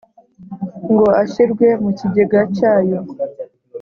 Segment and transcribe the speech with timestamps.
[0.91, 2.99] ngo ashyirwe mu kigega cya yo